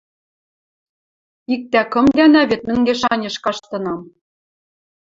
[1.53, 4.01] Иктӓ кым гӓнӓ вет мӹнгеш-анеш каштынам...